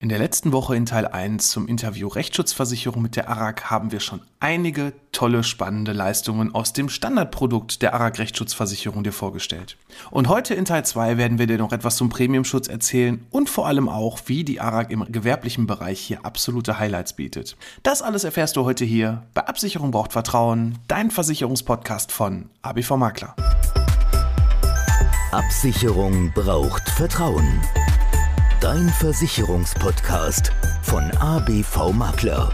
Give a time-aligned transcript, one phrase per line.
[0.00, 3.98] In der letzten Woche in Teil 1 zum Interview Rechtsschutzversicherung mit der ARAG haben wir
[3.98, 9.76] schon einige tolle, spannende Leistungen aus dem Standardprodukt der ARAG Rechtsschutzversicherung dir vorgestellt.
[10.12, 13.66] Und heute in Teil 2 werden wir dir noch etwas zum Premiumschutz erzählen und vor
[13.66, 17.56] allem auch, wie die ARAG im gewerblichen Bereich hier absolute Highlights bietet.
[17.82, 23.34] Das alles erfährst du heute hier bei Absicherung braucht Vertrauen, dein Versicherungspodcast von ABV Makler.
[25.32, 27.60] Absicherung braucht Vertrauen.
[28.60, 30.50] Dein Versicherungspodcast
[30.82, 32.52] von ABV Makler.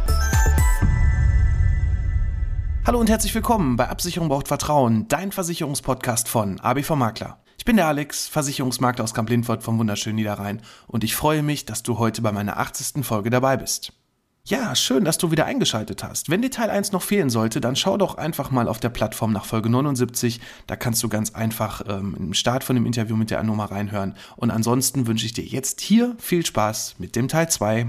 [2.86, 7.42] Hallo und herzlich willkommen bei Absicherung braucht Vertrauen, dein Versicherungspodcast von ABV Makler.
[7.56, 11.82] Ich bin der Alex, Versicherungsmakler aus Kamp-Lindfort vom wunderschönen Niederrhein und ich freue mich, dass
[11.82, 13.02] du heute bei meiner 80.
[13.02, 13.95] Folge dabei bist.
[14.46, 16.28] Ja, schön, dass du wieder eingeschaltet hast.
[16.28, 19.32] Wenn dir Teil 1 noch fehlen sollte, dann schau doch einfach mal auf der Plattform
[19.32, 20.38] nach Folge 79.
[20.66, 24.14] Da kannst du ganz einfach ähm, im Start von dem Interview mit der Anoma reinhören.
[24.36, 27.86] Und ansonsten wünsche ich dir jetzt hier viel Spaß mit dem Teil 2.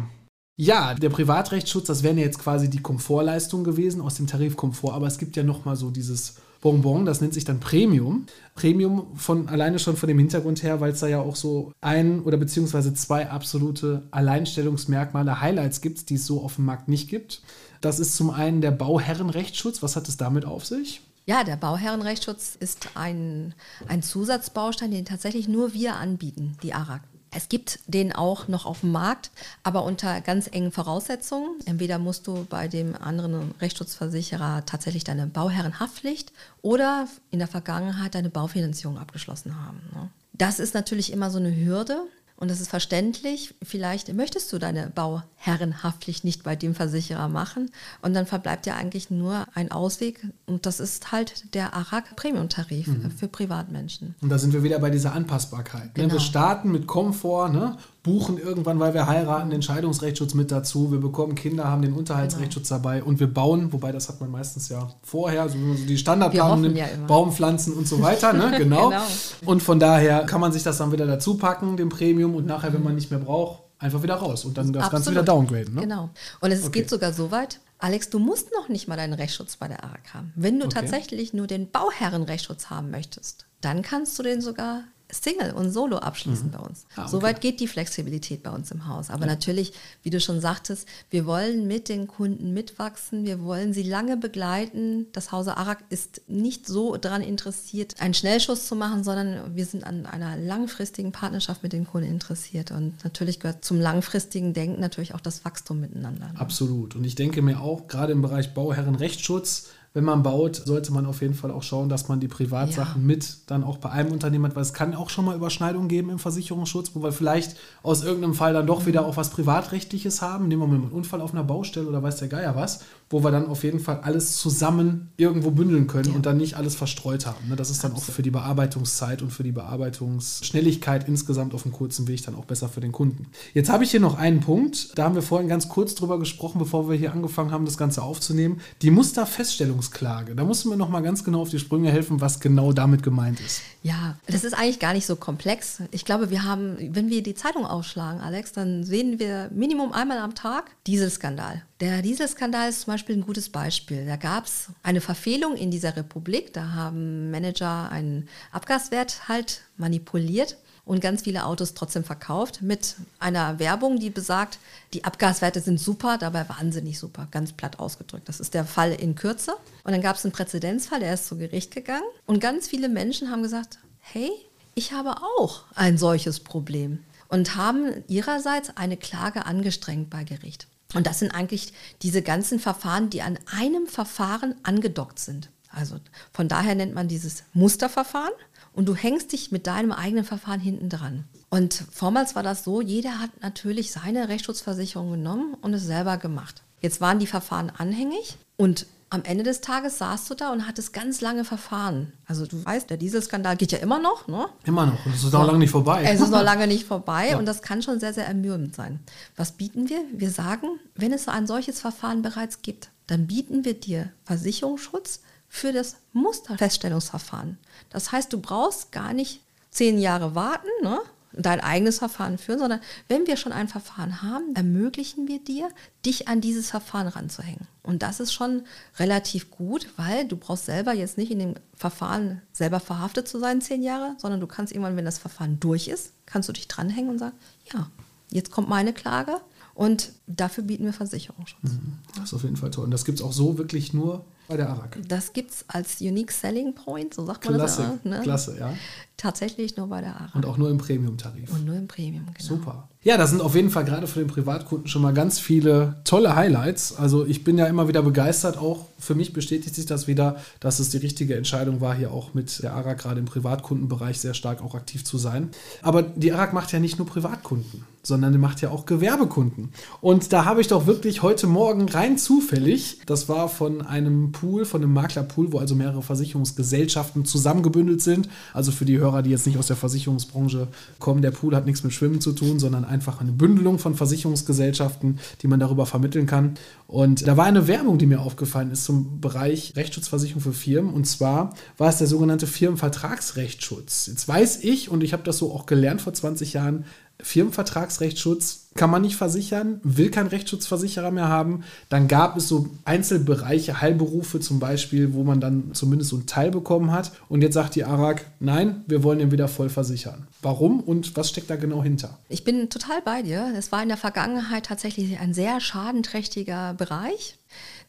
[0.56, 4.94] Ja, der Privatrechtsschutz, das wären ja jetzt quasi die Komfortleistungen gewesen aus dem Tarif Komfort,
[4.94, 6.36] aber es gibt ja nochmal so dieses
[6.66, 8.26] Bonbon, das nennt sich dann Premium.
[8.56, 12.22] Premium von alleine schon von dem Hintergrund her, weil es da ja auch so ein
[12.22, 17.44] oder beziehungsweise zwei absolute Alleinstellungsmerkmale, Highlights gibt, die es so auf dem Markt nicht gibt.
[17.82, 19.84] Das ist zum einen der Bauherrenrechtsschutz.
[19.84, 21.02] Was hat es damit auf sich?
[21.28, 23.54] Ja, der Bauherrenrechtsschutz ist ein,
[23.88, 27.02] ein Zusatzbaustein, den tatsächlich nur wir anbieten, die ARAG.
[27.36, 29.30] Es gibt den auch noch auf dem Markt,
[29.62, 31.60] aber unter ganz engen Voraussetzungen.
[31.66, 38.30] Entweder musst du bei dem anderen Rechtsschutzversicherer tatsächlich deine Bauherrenhaftpflicht oder in der Vergangenheit deine
[38.30, 39.82] Baufinanzierung abgeschlossen haben.
[39.94, 40.10] Ne?
[40.32, 42.04] Das ist natürlich immer so eine Hürde.
[42.38, 43.56] Und das ist verständlich.
[43.64, 47.72] Vielleicht möchtest du deine Bauherrenhaftpflicht nicht bei dem Versicherer machen.
[48.02, 50.28] Und dann verbleibt dir eigentlich nur ein Ausweg.
[50.46, 53.12] Und das ist halt der ARAG Premium-Tarif mhm.
[53.12, 54.16] für Privatmenschen.
[54.22, 55.96] Und da sind wir wieder bei dieser Anpassbarkeit.
[55.96, 56.14] Genau.
[56.14, 57.78] Wir starten mit Komfort, ne?
[58.06, 60.92] Buchen irgendwann, weil wir heiraten, den Scheidungsrechtsschutz mit dazu.
[60.92, 62.80] Wir bekommen Kinder, haben den Unterhaltsrechtsschutz genau.
[62.80, 66.78] dabei und wir bauen, wobei das hat man meistens ja vorher, so die Standardplanung nimmt,
[66.78, 68.32] ja Baumpflanzen und so weiter.
[68.32, 68.46] Ne?
[68.66, 68.90] Genau.
[68.90, 69.02] genau.
[69.46, 72.74] Und von daher kann man sich das dann wieder dazu packen, dem Premium, und nachher,
[72.74, 74.92] wenn man nicht mehr braucht, einfach wieder raus und dann das Absolut.
[74.92, 75.74] Ganze wieder downgraden.
[75.74, 75.82] Ne?
[75.82, 76.10] Genau.
[76.42, 76.82] Und es okay.
[76.82, 80.14] geht sogar so weit, Alex, du musst noch nicht mal deinen Rechtsschutz bei der ARK
[80.14, 80.32] haben.
[80.36, 80.76] Wenn du okay.
[80.76, 86.48] tatsächlich nur den Bauherrenrechtsschutz haben möchtest, dann kannst du den sogar Single und Solo abschließen
[86.48, 86.52] mhm.
[86.52, 86.86] bei uns.
[86.96, 87.12] Ah, okay.
[87.12, 89.10] Soweit geht die Flexibilität bei uns im Haus.
[89.10, 89.32] Aber ja.
[89.32, 89.74] natürlich,
[90.04, 95.08] wie du schon sagtest, wir wollen mit den Kunden mitwachsen, wir wollen sie lange begleiten.
[95.12, 99.84] Das Hause Arak ist nicht so daran interessiert, einen Schnellschuss zu machen, sondern wir sind
[99.84, 102.72] an einer langfristigen Partnerschaft mit den Kunden interessiert.
[102.72, 106.32] Und natürlich gehört zum langfristigen Denken natürlich auch das Wachstum miteinander.
[106.36, 106.96] Absolut.
[106.96, 111.22] Und ich denke mir auch, gerade im Bereich Bauherrenrechtsschutz, wenn man baut, sollte man auf
[111.22, 113.08] jeden Fall auch schauen, dass man die Privatsachen ja.
[113.08, 116.10] mit dann auch bei einem Unternehmen hat, weil es kann auch schon mal Überschneidungen geben
[116.10, 120.50] im Versicherungsschutz, wo wir vielleicht aus irgendeinem Fall dann doch wieder auch was Privatrechtliches haben.
[120.50, 123.32] Nehmen wir mal einen Unfall auf einer Baustelle oder weiß der Geier was, wo wir
[123.32, 126.16] dann auf jeden Fall alles zusammen irgendwo bündeln können ja.
[126.16, 127.48] und dann nicht alles verstreut haben.
[127.48, 127.56] Ne?
[127.56, 128.10] Das ist dann Absolut.
[128.10, 132.46] auch für die Bearbeitungszeit und für die Bearbeitungsschnelligkeit insgesamt auf einem kurzen Weg dann auch
[132.46, 133.28] besser für den Kunden.
[133.54, 136.60] Jetzt habe ich hier noch einen Punkt, da haben wir vorhin ganz kurz drüber gesprochen,
[136.60, 138.60] bevor wir hier angefangen haben, das Ganze aufzunehmen.
[138.82, 140.36] Die Musterfeststellung Verfassungsklage.
[140.36, 143.04] Da musst du mir noch mal ganz genau auf die Sprünge helfen, was genau damit
[143.04, 143.62] gemeint ist.
[143.84, 145.80] Ja, das ist eigentlich gar nicht so komplex.
[145.92, 150.18] Ich glaube, wir haben, wenn wir die Zeitung aufschlagen, Alex, dann sehen wir Minimum einmal
[150.20, 151.64] am Tag Dieselskandal.
[151.80, 154.06] Der Dieselskandal ist zum Beispiel ein gutes Beispiel.
[154.06, 156.54] Da gab es eine Verfehlung in dieser Republik.
[156.54, 163.60] Da haben Manager einen Abgaswert halt manipuliert und ganz viele Autos trotzdem verkauft mit einer
[163.60, 164.60] Werbung, die besagt,
[164.94, 168.30] die Abgaswerte sind super, dabei wahnsinnig super, ganz platt ausgedrückt.
[168.30, 169.54] Das ist der Fall in Kürze.
[169.84, 173.32] Und dann gab es einen Präzedenzfall, der ist zu Gericht gegangen und ganz viele Menschen
[173.32, 174.30] haben gesagt, hey,
[174.76, 180.68] ich habe auch ein solches Problem und haben ihrerseits eine Klage angestrengt bei Gericht.
[180.94, 185.50] Und das sind eigentlich diese ganzen Verfahren, die an einem Verfahren angedockt sind.
[185.70, 185.98] Also
[186.32, 188.32] von daher nennt man dieses Musterverfahren
[188.76, 191.24] und du hängst dich mit deinem eigenen Verfahren hinten dran.
[191.50, 196.62] Und vormals war das so, jeder hat natürlich seine Rechtsschutzversicherung genommen und es selber gemacht.
[196.82, 200.92] Jetzt waren die Verfahren anhängig und am Ende des Tages saßt du da und hattest
[200.92, 202.12] ganz lange Verfahren.
[202.26, 204.48] Also du weißt, der Dieselskandal geht ja immer noch, ne?
[204.66, 205.06] Immer noch.
[205.06, 206.04] Und es ist noch lange nicht vorbei.
[206.04, 207.38] Es ist noch lange nicht vorbei ja.
[207.38, 209.00] und das kann schon sehr, sehr ermüdend sein.
[209.36, 210.04] Was bieten wir?
[210.12, 215.22] Wir sagen, wenn es so ein solches Verfahren bereits gibt, dann bieten wir dir Versicherungsschutz
[215.56, 217.58] für das Musterfeststellungsverfahren.
[217.90, 219.42] Das heißt, du brauchst gar nicht
[219.72, 221.00] zehn Jahre warten, ne?
[221.32, 225.70] dein eigenes Verfahren führen, sondern wenn wir schon ein Verfahren haben, ermöglichen wir dir,
[226.06, 227.68] dich an dieses Verfahren ranzuhängen.
[227.84, 228.64] Und das ist schon
[229.00, 233.62] relativ gut, weil du brauchst selber jetzt nicht in dem Verfahren selber verhaftet zu sein,
[233.62, 237.12] zehn Jahre, sondern du kannst irgendwann, wenn das Verfahren durch ist, kannst du dich dranhängen
[237.12, 237.36] und sagen,
[237.74, 237.90] ja,
[238.30, 239.40] jetzt kommt meine Klage
[239.74, 241.64] und dafür bieten wir Versicherungsschutz.
[241.64, 242.00] Mhm.
[242.16, 242.86] Das ist auf jeden Fall toll.
[242.86, 244.98] Und das gibt es auch so wirklich nur bei der ARAG.
[245.08, 248.12] Das gibt es als Unique Selling Point, so sagt man Klasse, das.
[248.12, 248.22] Ne?
[248.22, 248.74] Klasse, ja.
[249.18, 250.36] Tatsächlich nur bei der ARAG.
[250.36, 251.52] Und auch nur im Premium-Tarif.
[251.52, 252.38] Und nur im Premium, genau.
[252.40, 252.90] Super.
[253.06, 256.36] Ja, da sind auf jeden Fall gerade für den Privatkunden schon mal ganz viele tolle
[256.36, 256.98] Highlights.
[256.98, 258.58] Also ich bin ja immer wieder begeistert.
[258.58, 262.34] Auch für mich bestätigt sich das wieder, dass es die richtige Entscheidung war, hier auch
[262.34, 265.52] mit der ARAG gerade im Privatkundenbereich sehr stark auch aktiv zu sein.
[265.84, 269.70] Aber die ARAG macht ja nicht nur Privatkunden, sondern die macht ja auch Gewerbekunden.
[270.02, 274.66] Und da habe ich doch wirklich heute Morgen rein zufällig, das war von einem Pool,
[274.66, 278.30] von einem Maklerpool, wo also mehrere Versicherungsgesellschaften zusammengebündelt sind.
[278.52, 280.68] Also für die Hörer, die jetzt nicht aus der Versicherungsbranche
[281.00, 285.20] kommen, der Pool hat nichts mit Schwimmen zu tun, sondern einfach eine Bündelung von Versicherungsgesellschaften,
[285.42, 286.56] die man darüber vermitteln kann.
[286.88, 290.94] Und da war eine Werbung, die mir aufgefallen ist zum Bereich Rechtsschutzversicherung für Firmen.
[290.94, 294.08] Und zwar war es der sogenannte Firmenvertragsrechtsschutz.
[294.08, 296.86] Jetzt weiß ich, und ich habe das so auch gelernt vor 20 Jahren,
[297.22, 301.64] Firmenvertragsrechtsschutz kann man nicht versichern, will kein Rechtsschutzversicherer mehr haben.
[301.88, 306.52] Dann gab es so Einzelbereiche, Heilberufe zum Beispiel, wo man dann zumindest so einen Teil
[306.52, 307.14] bekommen hat.
[307.30, 310.28] Und jetzt sagt die ARAG, nein, wir wollen den wieder voll versichern.
[310.42, 312.20] Warum und was steckt da genau hinter?
[312.28, 313.54] Ich bin total bei dir.
[313.58, 317.38] Es war in der Vergangenheit tatsächlich ein sehr schadenträchtiger Bereich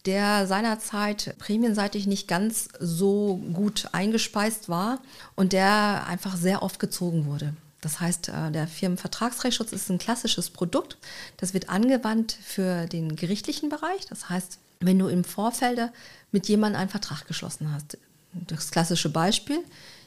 [0.05, 5.00] der seinerzeit prämienseitig nicht ganz so gut eingespeist war
[5.34, 7.55] und der einfach sehr oft gezogen wurde.
[7.87, 10.99] Das heißt, äh, der Firmenvertragsrechtsschutz ist ein klassisches Produkt.
[11.37, 14.06] Das wird angewandt für den gerichtlichen Bereich.
[14.09, 15.93] Das heißt, wenn du im Vorfeld
[16.33, 17.97] mit jemandem einen Vertrag geschlossen hast,
[18.33, 19.61] das klassische Beispiel,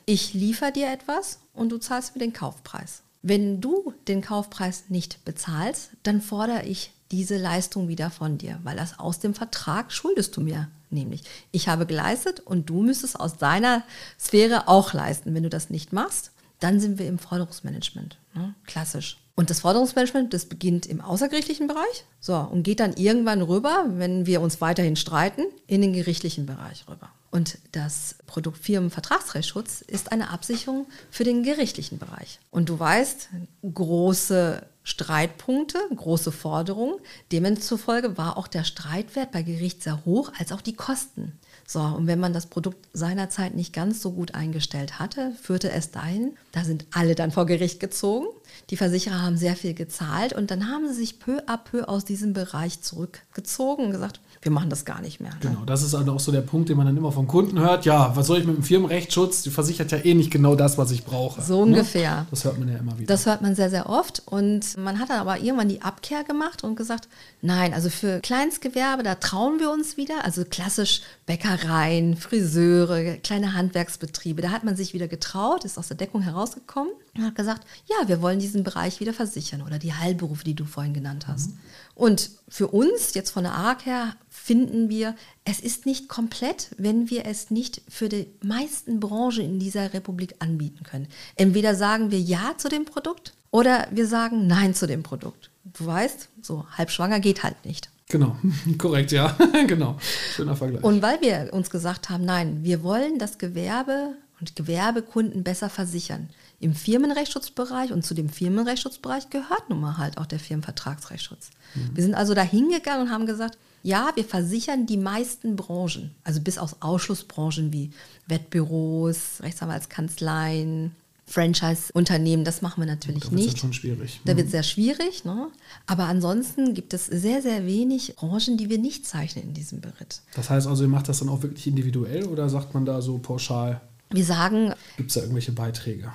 [0.06, 3.02] ich liefere dir etwas und du zahlst mir den Kaufpreis.
[3.22, 8.76] Wenn du den Kaufpreis nicht bezahlst, dann fordere ich diese Leistung wieder von dir, weil
[8.76, 11.22] das aus dem Vertrag schuldest du mir nämlich.
[11.54, 13.84] Ich habe geleistet und du müsstest aus deiner
[14.20, 15.34] Sphäre auch leisten.
[15.34, 18.18] Wenn du das nicht machst, dann sind wir im Forderungsmanagement.
[18.34, 18.54] Ne?
[18.66, 19.18] Klassisch.
[19.36, 24.26] Und das Forderungsmanagement, das beginnt im außergerichtlichen Bereich so, und geht dann irgendwann rüber, wenn
[24.26, 27.10] wir uns weiterhin streiten, in den gerichtlichen Bereich rüber.
[27.32, 32.40] Und das Produkt Firmenvertragsrechtsschutz ist eine Absicherung für den gerichtlichen Bereich.
[32.52, 33.30] Und du weißt,
[33.74, 36.96] große Streitpunkte, große Forderungen.
[37.32, 41.34] Demzufolge war auch der Streitwert bei Gericht sehr hoch, als auch die Kosten.
[41.68, 45.92] So, und wenn man das Produkt seinerzeit nicht ganz so gut eingestellt hatte, führte es
[45.92, 48.26] dahin, da sind alle dann vor Gericht gezogen.
[48.72, 52.06] Die Versicherer haben sehr viel gezahlt und dann haben sie sich peu à peu aus
[52.06, 55.32] diesem Bereich zurückgezogen und gesagt, wir machen das gar nicht mehr.
[55.32, 55.38] Ne?
[55.42, 57.86] Genau, das ist also auch so der Punkt, den man dann immer von Kunden hört.
[57.86, 59.44] Ja, was soll ich mit dem Firmenrechtsschutz?
[59.44, 61.42] Die versichert ja eh nicht genau das, was ich brauche.
[61.42, 61.72] So ne?
[61.72, 62.26] ungefähr.
[62.32, 63.08] Das hört man ja immer wieder.
[63.08, 64.24] Das hört man sehr, sehr oft.
[64.26, 67.08] Und man hat dann aber irgendwann die Abkehr gemacht und gesagt,
[67.42, 70.26] nein, also für Kleinstgewerbe, da trauen wir uns wieder.
[70.26, 74.42] Also klassisch Bäckereien, Friseure, kleine Handwerksbetriebe.
[74.42, 78.08] Da hat man sich wieder getraut, ist aus der Deckung herausgekommen und hat gesagt, ja,
[78.08, 81.52] wir wollen diesen Bereich wieder versichern oder die Heilberufe, die du vorhin genannt hast.
[81.52, 81.60] Mhm.
[81.96, 87.10] Und für uns, jetzt von der ARC her, finden wir, es ist nicht komplett, wenn
[87.10, 91.08] wir es nicht für die meisten Branchen in dieser Republik anbieten können.
[91.36, 95.50] Entweder sagen wir Ja zu dem Produkt oder wir sagen Nein zu dem Produkt.
[95.64, 97.90] Du weißt, so halb schwanger geht halt nicht.
[98.10, 98.36] Genau,
[98.78, 99.38] korrekt, ja,
[99.68, 99.98] genau.
[100.36, 100.84] Schöner Vergleich.
[100.84, 106.30] Und weil wir uns gesagt haben, nein, wir wollen das Gewerbe und Gewerbekunden besser versichern.
[106.60, 111.52] Im Firmenrechtsschutzbereich und zu dem Firmenrechtsschutzbereich gehört nun mal halt auch der Firmenvertragsrechtsschutz.
[111.76, 111.90] Mhm.
[111.94, 116.42] Wir sind also da hingegangen und haben gesagt, ja, wir versichern die meisten Branchen, also
[116.42, 117.92] bis aus Ausschlussbranchen wie
[118.28, 120.96] Wettbüros, Rechtsanwaltskanzleien,
[121.30, 123.54] Franchise-Unternehmen, das machen wir natürlich da nicht.
[123.54, 124.20] Das schon schwierig.
[124.26, 124.38] Da mhm.
[124.38, 125.26] wird sehr schwierig.
[125.26, 125.50] Ne?
[125.86, 130.22] Aber ansonsten gibt es sehr, sehr wenig Branchen, die wir nicht zeichnen in diesem Beritt.
[130.36, 133.20] Das heißt also, ihr macht das dann auch wirklich individuell oder sagt man da so
[133.20, 133.82] pauschal?
[134.10, 134.74] Wir sagen.
[134.98, 136.12] Gibt es da irgendwelche Beiträge?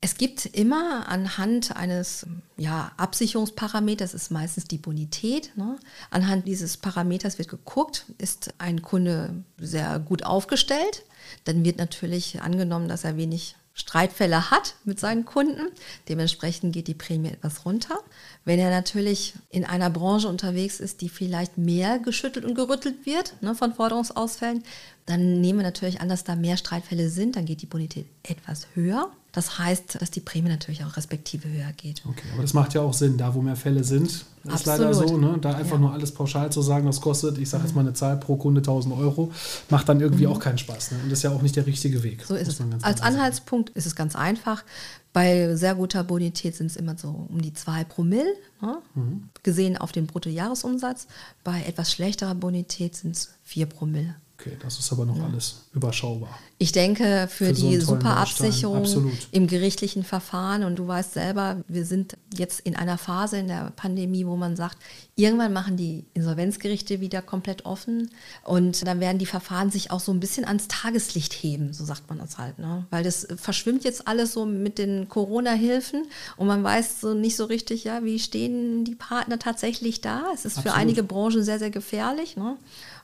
[0.00, 5.56] Es gibt immer anhand eines ja, Absicherungsparameters, ist meistens die Bonität.
[5.56, 5.76] Ne?
[6.10, 11.04] Anhand dieses Parameters wird geguckt, ist ein Kunde sehr gut aufgestellt.
[11.44, 15.68] Dann wird natürlich angenommen, dass er wenig Streitfälle hat mit seinen Kunden.
[16.08, 17.98] Dementsprechend geht die Prämie etwas runter.
[18.44, 23.40] Wenn er natürlich in einer Branche unterwegs ist, die vielleicht mehr geschüttelt und gerüttelt wird
[23.40, 24.64] ne, von Forderungsausfällen,
[25.06, 27.36] dann nehmen wir natürlich an, dass da mehr Streitfälle sind.
[27.36, 29.10] Dann geht die Bonität etwas höher.
[29.32, 32.02] Das heißt, dass die Prämie natürlich auch respektive höher geht.
[32.04, 34.24] Okay, aber das macht ja auch Sinn, da wo mehr Fälle sind.
[34.48, 34.80] Ist Absolut.
[34.80, 35.38] leider so, ne?
[35.40, 35.78] da einfach ja.
[35.78, 38.60] nur alles pauschal zu sagen, das kostet, ich sage jetzt mal eine Zahl pro Kunde
[38.60, 39.32] 1000 Euro,
[39.70, 40.32] macht dann irgendwie mhm.
[40.32, 40.92] auch keinen Spaß.
[40.92, 40.98] Ne?
[41.02, 42.24] Und das ist ja auch nicht der richtige Weg.
[42.26, 42.60] So ist es.
[42.82, 44.64] Als Anhaltspunkt ist es ganz einfach.
[45.12, 48.78] Bei sehr guter Bonität sind es immer so um die 2 Promille, ne?
[48.94, 49.28] mhm.
[49.42, 51.06] gesehen auf den Bruttojahresumsatz.
[51.44, 54.14] Bei etwas schlechterer Bonität sind es 4 Promille.
[54.40, 55.24] Okay, das ist aber noch ja.
[55.24, 56.38] alles überschaubar.
[56.58, 58.86] Ich denke, für, für die so Superabsicherung
[59.32, 63.72] im gerichtlichen Verfahren, und du weißt selber, wir sind jetzt in einer Phase in der
[63.74, 64.76] Pandemie, wo man sagt,
[65.16, 68.10] irgendwann machen die Insolvenzgerichte wieder komplett offen
[68.44, 72.08] und dann werden die Verfahren sich auch so ein bisschen ans Tageslicht heben, so sagt
[72.08, 72.60] man das halt.
[72.60, 72.86] Ne?
[72.90, 77.44] Weil das verschwimmt jetzt alles so mit den Corona-Hilfen und man weiß so nicht so
[77.44, 80.26] richtig, ja, wie stehen die Partner tatsächlich da.
[80.32, 80.74] Es ist Absolut.
[80.74, 82.36] für einige Branchen sehr, sehr gefährlich.
[82.36, 82.56] Ne?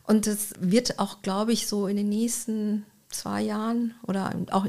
[0.06, 4.66] Und es wird auch, glaube ich, so in den nächsten zwei Jahren oder auch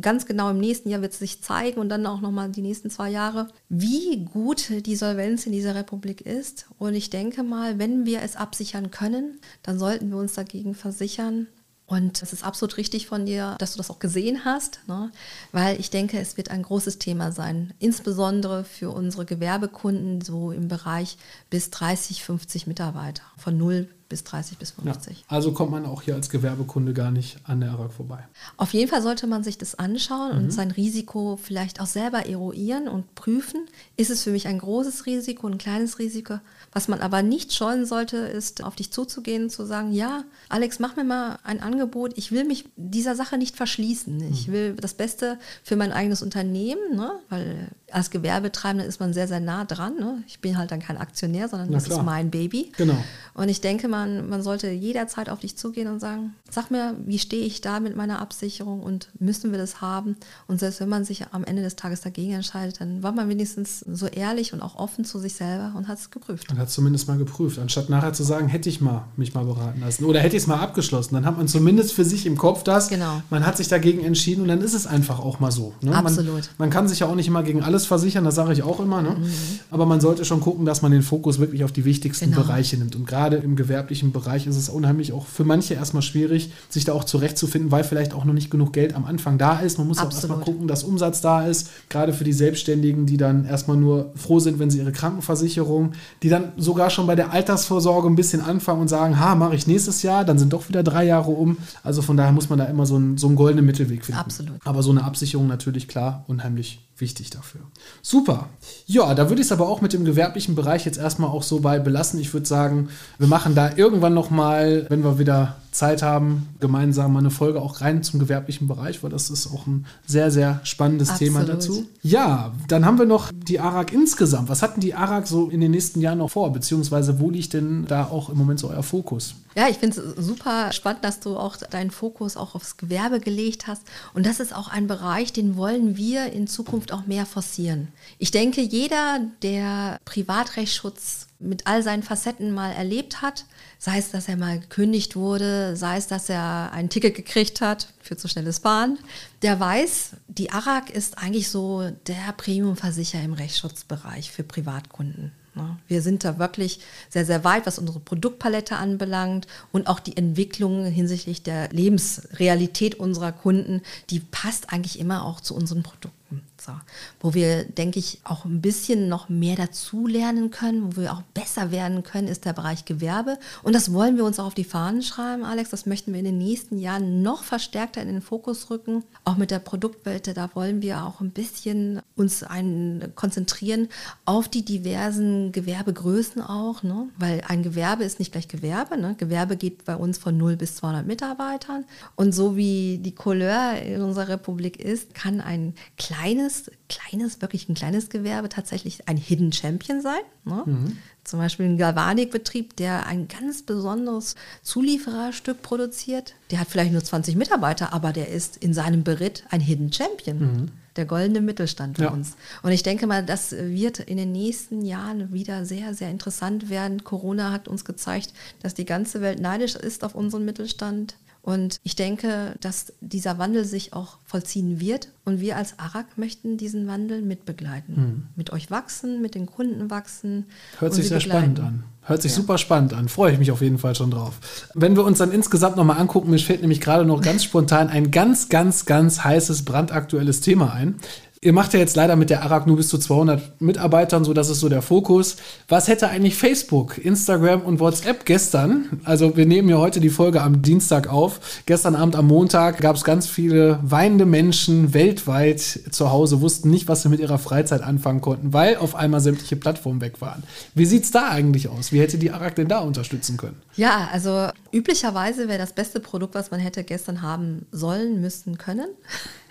[0.00, 2.90] ganz genau im nächsten Jahr wird es sich zeigen und dann auch nochmal die nächsten
[2.90, 6.66] zwei Jahre, wie gut die Solvenz in dieser Republik ist.
[6.78, 11.46] Und ich denke mal, wenn wir es absichern können, dann sollten wir uns dagegen versichern.
[11.86, 15.10] Und es ist absolut richtig von dir, dass du das auch gesehen hast, ne?
[15.52, 20.68] weil ich denke, es wird ein großes Thema sein, insbesondere für unsere Gewerbekunden so im
[20.68, 21.16] Bereich
[21.48, 25.18] bis 30, 50 Mitarbeiter, von 0 bis 30 bis 50.
[25.18, 28.26] Ja, also kommt man auch hier als Gewerbekunde gar nicht an der ARAG vorbei.
[28.56, 30.44] Auf jeden Fall sollte man sich das anschauen mhm.
[30.44, 33.66] und sein Risiko vielleicht auch selber eruieren und prüfen.
[33.96, 36.40] Ist es für mich ein großes Risiko, ein kleines Risiko?
[36.72, 40.78] Was man aber nicht scheuen sollte, ist auf dich zuzugehen und zu sagen, ja, Alex,
[40.78, 42.12] mach mir mal ein Angebot.
[42.16, 44.22] Ich will mich dieser Sache nicht verschließen.
[44.30, 44.52] Ich mhm.
[44.52, 47.12] will das Beste für mein eigenes Unternehmen, ne?
[47.28, 49.96] weil als Gewerbetreibender ist man sehr, sehr nah dran.
[49.96, 50.22] Ne?
[50.26, 52.72] Ich bin halt dann kein Aktionär, sondern das ist mein Baby.
[52.76, 52.96] Genau.
[53.34, 57.18] Und ich denke, man, man sollte jederzeit auf dich zugehen und sagen, sag mir, wie
[57.18, 60.16] stehe ich da mit meiner Absicherung und müssen wir das haben?
[60.46, 63.80] Und selbst wenn man sich am Ende des Tages dagegen entscheidet, dann war man wenigstens
[63.80, 66.50] so ehrlich und auch offen zu sich selber und hat es geprüft.
[66.50, 69.44] Und hat es zumindest mal geprüft, anstatt nachher zu sagen, hätte ich mal mich mal
[69.44, 71.14] beraten lassen oder hätte ich es mal abgeschlossen.
[71.14, 73.22] Dann hat man zumindest für sich im Kopf das, genau.
[73.30, 75.74] man hat sich dagegen entschieden und dann ist es einfach auch mal so.
[75.82, 75.94] Ne?
[75.94, 76.34] Absolut.
[76.34, 78.78] Man, man, kann sich ja auch nicht immer gegen alles versichern, das sage ich auch
[78.78, 79.02] immer.
[79.02, 79.10] Ne?
[79.10, 79.30] Mhm.
[79.70, 82.42] Aber man sollte schon gucken, dass man den Fokus wirklich auf die wichtigsten genau.
[82.42, 82.94] Bereiche nimmt.
[82.94, 83.56] Und gerade im
[83.88, 87.84] gewerblichen Bereich ist es unheimlich auch für manche erstmal schwierig, sich da auch zurechtzufinden, weil
[87.84, 89.78] vielleicht auch noch nicht genug Geld am Anfang da ist.
[89.78, 90.12] Man muss Absolut.
[90.12, 91.70] auch erstmal gucken, dass Umsatz da ist.
[91.88, 95.92] Gerade für die Selbstständigen, die dann erstmal nur froh sind, wenn sie ihre Krankenversicherung,
[96.22, 99.66] die dann sogar schon bei der Altersvorsorge ein bisschen anfangen und sagen, ha, mache ich
[99.66, 101.56] nächstes Jahr, dann sind doch wieder drei Jahre um.
[101.82, 104.20] Also von daher muss man da immer so einen, so einen goldenen Mittelweg finden.
[104.20, 104.58] Absolut.
[104.64, 107.60] Aber so eine Absicherung natürlich klar, unheimlich wichtig dafür.
[108.02, 108.48] Super.
[108.86, 111.60] Ja, da würde ich es aber auch mit dem gewerblichen Bereich jetzt erstmal auch so
[111.60, 112.20] bei belassen.
[112.20, 112.88] Ich würde sagen,
[113.18, 117.80] wir machen da irgendwann nochmal, wenn wir wieder Zeit haben, gemeinsam mal eine Folge auch
[117.80, 121.34] rein zum gewerblichen Bereich, weil das ist auch ein sehr, sehr spannendes Absolut.
[121.34, 121.86] Thema dazu.
[122.02, 124.48] Ja, dann haben wir noch die ARAG insgesamt.
[124.48, 126.52] Was hatten die ARAG so in den nächsten Jahren noch vor?
[126.52, 129.34] Beziehungsweise wo liegt denn da auch im Moment so euer Fokus?
[129.58, 133.66] Ja, ich finde es super spannend, dass du auch deinen Fokus auch aufs Gewerbe gelegt
[133.66, 133.82] hast.
[134.14, 137.88] Und das ist auch ein Bereich, den wollen wir in Zukunft auch mehr forcieren.
[138.20, 143.46] Ich denke, jeder, der Privatrechtsschutz mit all seinen Facetten mal erlebt hat,
[143.80, 147.92] sei es, dass er mal gekündigt wurde, sei es, dass er ein Ticket gekriegt hat
[148.00, 148.96] für zu schnelles Fahren,
[149.42, 155.32] der weiß, die ARAG ist eigentlich so der Premiumversicherer im Rechtsschutzbereich für Privatkunden.
[155.58, 155.76] Ne?
[155.88, 160.86] Wir sind da wirklich sehr, sehr weit, was unsere Produktpalette anbelangt und auch die Entwicklung
[160.86, 166.42] hinsichtlich der Lebensrealität unserer Kunden, die passt eigentlich immer auch zu unseren Produkten.
[166.60, 166.72] So,
[167.20, 171.70] wo wir, denke ich, auch ein bisschen noch mehr dazulernen können, wo wir auch besser
[171.70, 173.38] werden können, ist der Bereich Gewerbe.
[173.62, 175.70] Und das wollen wir uns auch auf die Fahnen schreiben, Alex.
[175.70, 179.04] Das möchten wir in den nächsten Jahren noch verstärkter in den Fokus rücken.
[179.24, 183.88] Auch mit der Produktwelt, da wollen wir auch ein bisschen uns ein, konzentrieren
[184.24, 187.08] auf die diversen Gewerbegrößen auch, ne?
[187.18, 188.98] weil ein Gewerbe ist nicht gleich Gewerbe.
[188.98, 189.14] Ne?
[189.16, 191.84] Gewerbe geht bei uns von 0 bis 200 Mitarbeitern.
[192.16, 197.68] Und so wie die Couleur in unserer Republik ist, kann ein kleines kleines, kleines, wirklich
[197.68, 200.20] ein kleines Gewerbe tatsächlich ein Hidden Champion sein.
[200.44, 200.62] Ne?
[200.66, 200.98] Mhm.
[201.24, 206.34] Zum Beispiel ein Galvanikbetrieb, der ein ganz besonderes Zuliefererstück produziert.
[206.50, 210.38] Der hat vielleicht nur 20 Mitarbeiter, aber der ist in seinem Beritt ein Hidden Champion.
[210.38, 210.70] Mhm.
[210.96, 212.10] Der goldene Mittelstand bei ja.
[212.10, 212.36] uns.
[212.64, 217.04] Und ich denke mal, das wird in den nächsten Jahren wieder sehr, sehr interessant werden.
[217.04, 221.14] Corona hat uns gezeigt, dass die ganze Welt neidisch ist auf unseren Mittelstand.
[221.48, 225.08] Und ich denke, dass dieser Wandel sich auch vollziehen wird.
[225.24, 227.96] Und wir als ARAG möchten diesen Wandel mitbegleiten.
[227.96, 228.22] Hm.
[228.36, 230.44] Mit euch wachsen, mit den Kunden wachsen.
[230.78, 231.56] Hört sich sehr begleiten.
[231.56, 231.84] spannend an.
[232.02, 232.36] Hört sich ja.
[232.36, 233.08] super spannend an.
[233.08, 234.40] Freue ich mich auf jeden Fall schon drauf.
[234.74, 238.10] Wenn wir uns dann insgesamt nochmal angucken, mir fällt nämlich gerade noch ganz spontan ein
[238.10, 240.96] ganz, ganz, ganz heißes, brandaktuelles Thema ein.
[241.40, 244.48] Ihr macht ja jetzt leider mit der ARAG nur bis zu 200 Mitarbeitern, so das
[244.48, 245.36] ist so der Fokus.
[245.68, 249.00] Was hätte eigentlich Facebook, Instagram und WhatsApp gestern?
[249.04, 251.62] Also wir nehmen ja heute die Folge am Dienstag auf.
[251.66, 256.88] Gestern Abend am Montag gab es ganz viele weinende Menschen weltweit zu Hause, wussten nicht,
[256.88, 260.42] was sie mit ihrer Freizeit anfangen konnten, weil auf einmal sämtliche Plattformen weg waren.
[260.74, 261.92] Wie sieht es da eigentlich aus?
[261.92, 263.62] Wie hätte die ARAG denn da unterstützen können?
[263.76, 268.88] Ja, also üblicherweise wäre das beste Produkt, was man hätte gestern haben sollen, müssen, können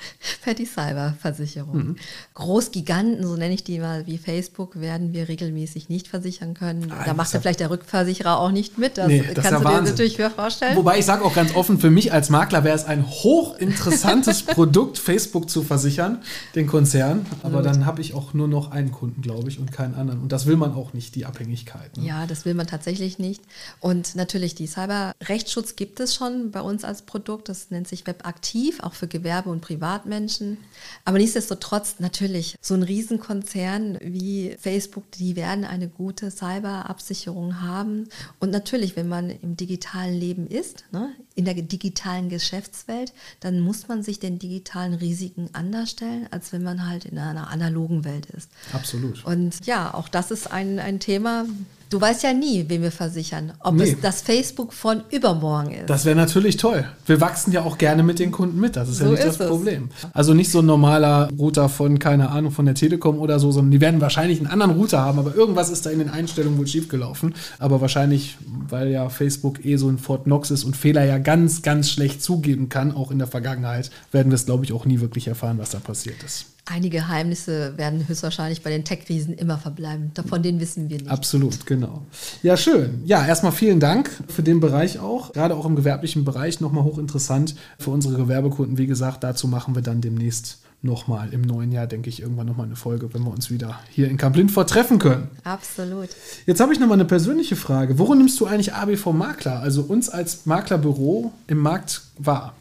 [0.42, 1.76] für die Cyberversicherung.
[1.76, 1.96] Mhm.
[2.34, 6.92] Großgiganten, so nenne ich die mal, wie Facebook, werden wir regelmäßig nicht versichern können.
[6.92, 8.98] Ah, da macht ja vielleicht der Rückversicherer auch nicht mit.
[8.98, 10.76] Das, nee, das kannst du dir natürlich vorstellen.
[10.76, 14.98] Wobei ich sage auch ganz offen, für mich als Makler wäre es ein hochinteressantes Produkt,
[14.98, 16.22] Facebook zu versichern,
[16.56, 17.26] den Konzern.
[17.44, 20.22] Aber dann habe ich auch nur noch einen Kunden, glaube ich, und keinen anderen.
[20.22, 21.98] Und das will man auch nicht, die Abhängigkeit.
[21.98, 22.06] Ne?
[22.06, 23.42] Ja, das will man tatsächlich nicht.
[23.80, 27.50] Und natürlich, die Cyberrechtsschutz gibt es schon bei uns als Produkt.
[27.50, 30.58] Das nennt sich Webaktiv, auch für Gewerbe und Privatmenschen.
[31.06, 38.10] Aber nichtsdestotrotz natürlich, so ein Riesenkonzern wie Facebook, die werden eine gute Cyberabsicherung haben.
[38.40, 43.88] Und natürlich, wenn man im digitalen Leben ist, ne, in der digitalen Geschäftswelt, dann muss
[43.88, 48.26] man sich den digitalen Risiken anders stellen, als wenn man halt in einer analogen Welt
[48.28, 48.50] ist.
[48.74, 49.24] Absolut.
[49.26, 51.46] Und ja, auch das ist ein, ein Thema,
[51.90, 53.54] Du weißt ja nie, wen wir versichern.
[53.62, 53.84] Ob nee.
[53.84, 55.90] es das Facebook von übermorgen ist.
[55.90, 56.86] Das wäre natürlich toll.
[57.06, 58.76] Wir wachsen ja auch gerne mit den Kunden mit.
[58.76, 59.90] Das ist so ja nicht ist das Problem.
[60.14, 63.72] Also nicht so ein normaler Router von, keine Ahnung, von der Telekom oder so, sondern
[63.72, 65.18] die werden wahrscheinlich einen anderen Router haben.
[65.18, 67.36] Aber irgendwas ist da in den Einstellungen wohl schiefgelaufen.
[67.58, 71.62] Aber wahrscheinlich, weil ja Facebook eh so ein Fort Knox ist und Fehler ja ganz,
[71.62, 75.00] ganz schlecht zugeben kann, auch in der Vergangenheit, werden wir es, glaube ich, auch nie
[75.00, 76.57] wirklich erfahren, was da passiert ist.
[76.70, 80.12] Einige Geheimnisse werden höchstwahrscheinlich bei den Tech-Riesen immer verbleiben.
[80.28, 81.10] Von denen wissen wir nicht.
[81.10, 82.06] Absolut, genau.
[82.44, 83.04] Ja, schön.
[83.06, 85.32] Ja, erstmal vielen Dank für den Bereich auch.
[85.32, 88.78] Gerade auch im gewerblichen Bereich nochmal hochinteressant für unsere Gewerbekunden.
[88.78, 92.66] Wie gesagt, dazu machen wir dann demnächst nochmal im neuen Jahr, denke ich, irgendwann nochmal
[92.66, 95.30] eine Folge, wenn wir uns wieder hier in Kamp Lindfort treffen können.
[95.46, 96.10] Absolut.
[96.46, 97.98] Jetzt habe ich nochmal eine persönliche Frage.
[97.98, 102.57] Worin nimmst du eigentlich ABV Makler, also uns als Maklerbüro im Markt wahr?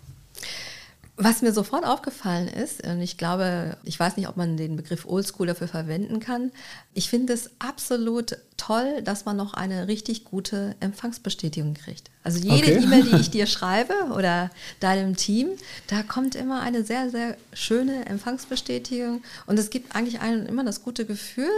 [1.18, 5.06] Was mir sofort aufgefallen ist, und ich glaube, ich weiß nicht, ob man den Begriff
[5.06, 6.52] Oldschool dafür verwenden kann,
[6.92, 12.10] ich finde es absolut toll, dass man noch eine richtig gute Empfangsbestätigung kriegt.
[12.22, 12.84] Also jede okay.
[12.84, 15.48] E-Mail, die ich dir schreibe oder deinem Team,
[15.86, 20.82] da kommt immer eine sehr, sehr schöne Empfangsbestätigung und es gibt eigentlich einem immer das
[20.82, 21.48] gute Gefühl,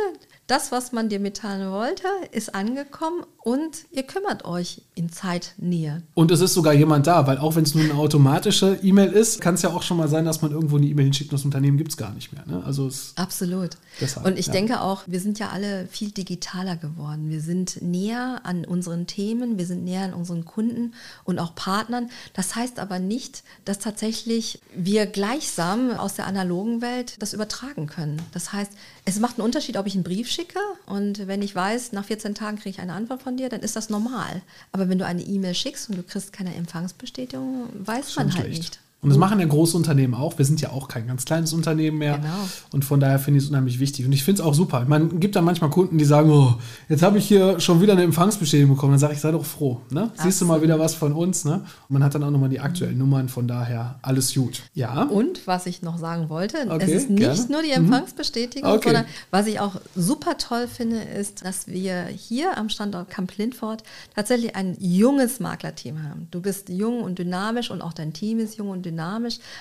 [0.48, 6.02] das, was man dir mitteilen wollte, ist angekommen und ihr kümmert euch in Zeitnähe.
[6.14, 9.40] Und es ist sogar jemand da, weil auch wenn es nur eine automatische E-Mail ist,
[9.40, 11.44] kann es ja auch schon mal sein, dass man irgendwo eine E-Mail hinschickt und das
[11.44, 12.44] Unternehmen gibt es gar nicht mehr.
[12.46, 12.62] Ne?
[12.64, 13.76] Also Absolut.
[14.00, 14.52] Deshalb, und ich ja.
[14.54, 17.28] denke auch, wir sind ja alle viel digitaler geworden.
[17.28, 22.08] Wir sind näher an unseren Themen, wir sind näher an unseren Kunden und auch Partnern.
[22.32, 28.20] Das heißt aber nicht, dass tatsächlich wir gleichsam aus der analogen Welt das übertragen können.
[28.32, 28.72] Das heißt,
[29.08, 32.34] es macht einen Unterschied, ob ich einen Brief schicke und wenn ich weiß, nach 14
[32.34, 34.42] Tagen kriege ich eine Antwort von dir, dann ist das normal.
[34.70, 38.58] Aber wenn du eine E-Mail schickst und du kriegst keine Empfangsbestätigung, weiß man halt schlecht.
[38.58, 38.80] nicht.
[39.00, 40.38] Und das machen ja große Unternehmen auch.
[40.38, 42.18] Wir sind ja auch kein ganz kleines Unternehmen mehr.
[42.18, 42.48] Genau.
[42.72, 44.04] Und von daher finde ich es unheimlich wichtig.
[44.04, 44.84] Und ich finde es auch super.
[44.88, 46.56] Man gibt da manchmal Kunden, die sagen, oh,
[46.88, 48.94] jetzt habe ich hier schon wieder eine Empfangsbestätigung bekommen.
[48.94, 49.82] Dann sage ich, sei doch froh.
[49.90, 50.10] Ne?
[50.20, 51.44] Siehst du mal wieder was von uns.
[51.44, 51.52] Ne?
[51.88, 52.98] Und man hat dann auch nochmal die aktuellen mhm.
[52.98, 53.28] Nummern.
[53.28, 54.62] Von daher alles gut.
[54.74, 55.04] Ja.
[55.04, 57.46] Und was ich noch sagen wollte, okay, es ist nicht gerne.
[57.52, 57.84] nur die mhm.
[57.84, 58.88] Empfangsbestätigung, okay.
[58.88, 63.84] sondern was ich auch super toll finde, ist, dass wir hier am Standort Camp Lindfort
[64.16, 66.26] tatsächlich ein junges Maklerteam haben.
[66.32, 68.87] Du bist jung und dynamisch und auch dein Team ist jung und dynamisch.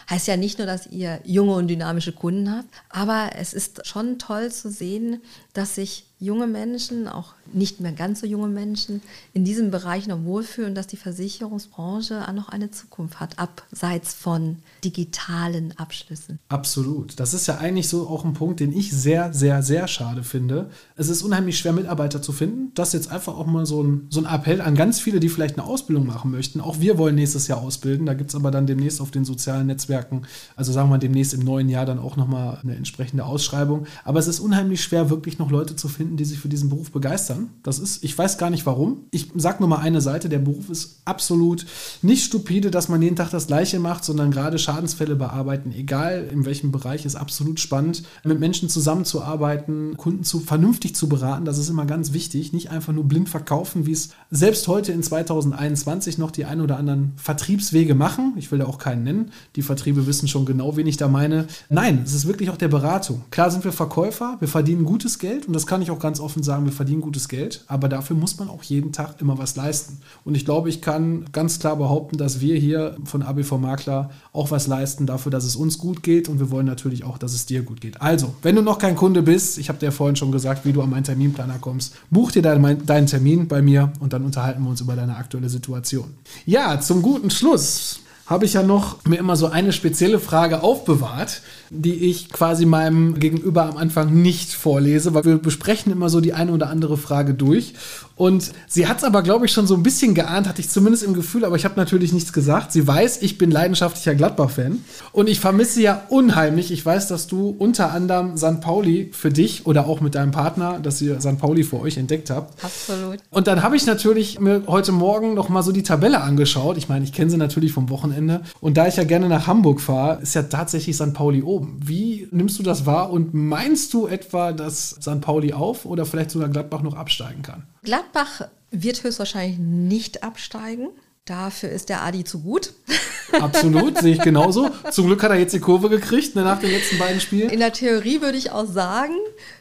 [0.09, 4.19] Heißt ja nicht nur, dass ihr junge und dynamische Kunden habt, aber es ist schon
[4.19, 5.21] toll zu sehen,
[5.53, 9.01] dass sich junge Menschen, auch nicht mehr ganz so junge Menschen,
[9.34, 14.58] in diesem Bereich noch wohlfühlen, dass die Versicherungsbranche auch noch eine Zukunft hat, abseits von
[14.84, 16.39] digitalen Abschlüssen.
[16.49, 17.19] Absolut.
[17.19, 20.69] Das ist ja eigentlich so auch ein Punkt, den ich sehr, sehr, sehr schade finde.
[20.95, 22.71] Es ist unheimlich schwer, Mitarbeiter zu finden.
[22.73, 25.30] Das ist jetzt einfach auch mal so ein, so ein Appell an ganz viele, die
[25.30, 26.62] vielleicht eine Ausbildung machen möchten.
[26.62, 28.06] Auch wir wollen nächstes Jahr ausbilden.
[28.06, 30.23] Da gibt es aber dann demnächst auf den sozialen Netzwerken,
[30.56, 33.86] also sagen wir demnächst im neuen Jahr dann auch nochmal eine entsprechende Ausschreibung.
[34.03, 36.91] Aber es ist unheimlich schwer, wirklich noch Leute zu finden, die sich für diesen Beruf
[36.91, 37.50] begeistern.
[37.63, 39.06] Das ist, ich weiß gar nicht warum.
[39.12, 41.65] Ich sage nur mal eine Seite, der Beruf ist absolut
[42.02, 46.46] nicht stupide, dass man jeden Tag das Gleiche macht, sondern gerade Schadensfälle bearbeiten, egal in
[46.46, 48.04] welchem Bereich, ist absolut spannend.
[48.24, 52.54] Mit Menschen zusammenzuarbeiten, Kunden zu, vernünftig zu beraten, das ist immer ganz wichtig.
[52.54, 56.78] Nicht einfach nur blind verkaufen, wie es selbst heute in 2021 noch die ein oder
[56.78, 58.34] anderen Vertriebswege machen.
[58.38, 59.32] Ich will da auch keinen nennen.
[59.56, 61.48] Die Vertriebe wissen schon genau, wen ich da meine.
[61.70, 63.24] Nein, es ist wirklich auch der Beratung.
[63.32, 66.43] Klar sind wir Verkäufer, wir verdienen gutes Geld und das kann ich auch ganz offen
[66.43, 69.99] sagen, wir verdienen gutes Geld, aber dafür muss man auch jeden Tag immer was leisten.
[70.23, 74.51] Und ich glaube, ich kann ganz klar behaupten, dass wir hier von ABV Makler auch
[74.51, 77.45] was leisten dafür, dass es uns gut geht und wir wollen natürlich auch, dass es
[77.45, 78.01] dir gut geht.
[78.01, 80.81] Also, wenn du noch kein Kunde bist, ich habe dir vorhin schon gesagt, wie du
[80.81, 84.69] an meinen Terminplaner kommst, buch dir deinen, deinen Termin bei mir und dann unterhalten wir
[84.69, 86.05] uns über deine aktuelle Situation.
[86.45, 91.41] Ja, zum guten Schluss habe ich ja noch mir immer so eine spezielle Frage aufbewahrt,
[91.69, 96.33] die ich quasi meinem Gegenüber am Anfang nicht vorlese, weil wir besprechen immer so die
[96.33, 97.73] eine oder andere Frage durch.
[98.17, 101.03] Und sie hat es aber, glaube ich, schon so ein bisschen geahnt, hatte ich zumindest
[101.03, 102.71] im Gefühl, aber ich habe natürlich nichts gesagt.
[102.71, 106.71] Sie weiß, ich bin leidenschaftlicher Gladbach-Fan und ich vermisse ja unheimlich.
[106.71, 108.59] Ich weiß, dass du unter anderem St.
[108.59, 111.37] Pauli für dich oder auch mit deinem Partner, dass ihr St.
[111.37, 112.61] Pauli für euch entdeckt habt.
[112.63, 113.19] Absolut.
[113.29, 116.77] Und dann habe ich natürlich mir heute Morgen noch mal so die Tabelle angeschaut.
[116.77, 118.16] Ich meine, ich kenne sie natürlich vom Wochenende.
[118.62, 121.13] Und da ich ja gerne nach Hamburg fahre, ist ja tatsächlich St.
[121.13, 121.80] Pauli oben.
[121.84, 125.21] Wie nimmst du das wahr und meinst du etwa, dass St.
[125.21, 127.63] Pauli auf oder vielleicht sogar Gladbach noch absteigen kann?
[127.84, 130.89] Gladbach wird höchstwahrscheinlich nicht absteigen.
[131.25, 132.73] Dafür ist der Adi zu gut.
[133.41, 134.69] Absolut, sehe ich genauso.
[134.91, 137.49] Zum Glück hat er jetzt die Kurve gekriegt ne, nach den letzten beiden Spielen.
[137.49, 139.13] In der Theorie würde ich auch sagen,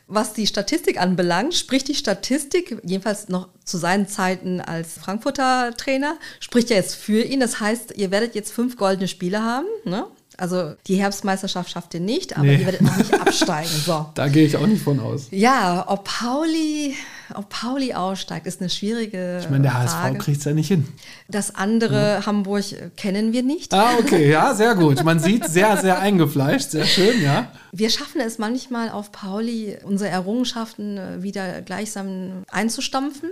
[0.09, 6.17] was die Statistik anbelangt, spricht die Statistik, jedenfalls noch zu seinen Zeiten als Frankfurter Trainer,
[6.39, 7.41] spricht ja jetzt für ihn.
[7.41, 9.67] Das heißt, ihr werdet jetzt fünf goldene Spiele haben.
[9.85, 10.07] Ne?
[10.37, 12.57] Also die Herbstmeisterschaft schafft ihr nicht, aber nee.
[12.57, 13.71] ihr werdet noch nicht absteigen.
[13.85, 14.07] So.
[14.15, 15.29] Da gehe ich auch nicht von aus.
[15.31, 16.95] Ja, ob Pauli,
[17.35, 20.87] ob Pauli aussteigt, ist eine schwierige Ich meine, der HSV kriegt es ja nicht hin.
[21.29, 22.27] Das andere ja.
[22.27, 22.65] Hamburg
[22.97, 23.75] kennen wir nicht.
[23.75, 25.03] Ah, okay, ja, sehr gut.
[25.05, 27.51] Man sieht sehr, sehr eingefleischt, sehr schön, ja.
[27.73, 33.31] Wir schaffen es manchmal auf Pauli, unsere Errungenschaften wieder gleichsam einzustampfen.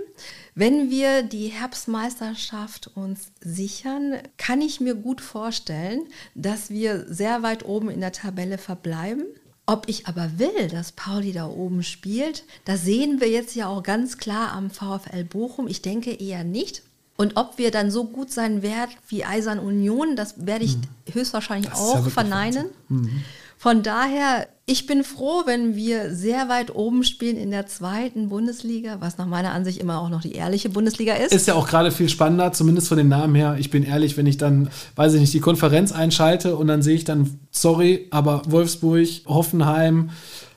[0.53, 6.01] Wenn wir die Herbstmeisterschaft uns sichern, kann ich mir gut vorstellen,
[6.33, 9.25] dass wir sehr weit oben in der Tabelle verbleiben.
[9.67, 13.81] Ob ich aber will, dass Pauli da oben spielt, das sehen wir jetzt ja auch
[13.81, 15.67] ganz klar am VfL Bochum.
[15.67, 16.83] Ich denke eher nicht.
[17.17, 20.81] Und ob wir dann so gut sein werden wie Eisern Union, das werde ich hm.
[21.13, 22.67] höchstwahrscheinlich auch ja verneinen.
[22.89, 23.23] Mhm.
[23.57, 28.97] Von daher, ich bin froh, wenn wir sehr weit oben spielen in der zweiten Bundesliga,
[28.99, 31.33] was nach meiner Ansicht immer auch noch die ehrliche Bundesliga ist.
[31.33, 33.55] Ist ja auch gerade viel spannender, zumindest von den Namen her.
[33.57, 36.95] Ich bin ehrlich, wenn ich dann, weiß ich nicht, die Konferenz einschalte und dann sehe
[36.95, 40.09] ich dann, sorry, aber Wolfsburg, Hoffenheim,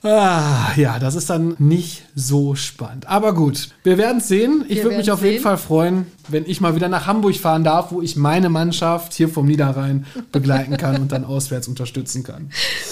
[0.02, 3.08] Ah, ja, das ist dann nicht so spannend.
[3.08, 4.64] Aber gut, wir werden es sehen.
[4.68, 5.32] Ich würde mich auf sehen.
[5.32, 9.12] jeden Fall freuen, wenn ich mal wieder nach Hamburg fahren darf, wo ich meine Mannschaft
[9.12, 12.50] hier vom Niederrhein begleiten kann und dann auswärts unterstützen kann.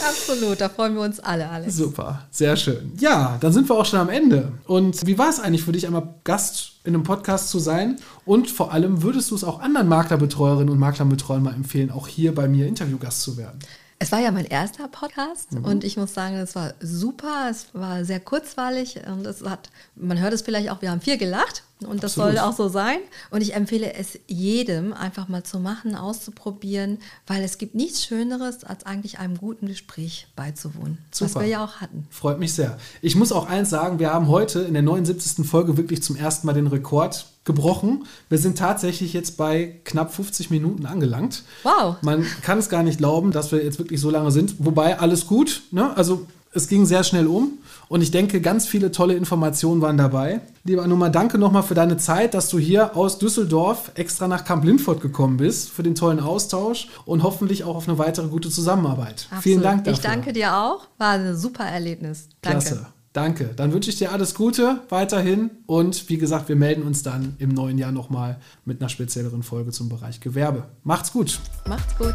[0.09, 1.77] Absolut, da freuen wir uns alle, Alex.
[1.77, 2.92] Super, sehr schön.
[2.99, 4.53] Ja, dann sind wir auch schon am Ende.
[4.66, 7.96] Und wie war es eigentlich für dich, einmal Gast in einem Podcast zu sein?
[8.25, 12.35] Und vor allem, würdest du es auch anderen Maklerbetreuerinnen und Maklerbetreuern mal empfehlen, auch hier
[12.35, 13.59] bei mir Interviewgast zu werden?
[13.99, 15.64] Es war ja mein erster Podcast mhm.
[15.64, 20.20] und ich muss sagen, es war super, es war sehr kurzweilig und es hat, man
[20.20, 22.37] hört es vielleicht auch, wir haben viel gelacht und das Absolut.
[22.37, 22.99] soll auch so sein.
[23.31, 28.65] Und ich empfehle es jedem, einfach mal zu machen, auszuprobieren, weil es gibt nichts Schöneres,
[28.65, 31.35] als eigentlich einem guten Gespräch beizuwohnen, Super.
[31.35, 32.07] was wir ja auch hatten.
[32.11, 32.79] Freut mich sehr.
[33.03, 35.47] Ich muss auch eins sagen, wir haben heute in der 79.
[35.47, 38.07] Folge wirklich zum ersten Mal den Rekord gebrochen.
[38.29, 41.45] Wir sind tatsächlich jetzt bei knapp 50 Minuten angelangt.
[41.62, 41.97] Wow.
[42.01, 44.57] Man kann es gar nicht glauben, dass wir jetzt wirklich so lange sind.
[44.59, 45.62] Wobei alles gut.
[45.71, 45.97] Ne?
[45.97, 47.53] Also es ging sehr schnell um
[47.89, 50.41] und ich denke, ganz viele tolle Informationen waren dabei.
[50.65, 54.65] Lieber Anuma, danke nochmal für deine Zeit, dass du hier aus Düsseldorf extra nach Kamp
[54.65, 59.27] Lindfort gekommen bist, für den tollen Austausch und hoffentlich auch auf eine weitere gute Zusammenarbeit.
[59.27, 59.43] Absolut.
[59.43, 59.93] Vielen Dank dafür.
[59.93, 60.87] Ich danke dir auch.
[60.99, 62.29] War ein super Erlebnis.
[62.43, 62.59] Danke.
[62.59, 62.87] Klasse.
[63.13, 63.51] Danke.
[63.57, 65.51] Dann wünsche ich dir alles Gute weiterhin.
[65.65, 69.71] Und wie gesagt, wir melden uns dann im neuen Jahr nochmal mit einer spezielleren Folge
[69.71, 70.65] zum Bereich Gewerbe.
[70.85, 71.41] Macht's gut.
[71.67, 72.15] Macht's gut.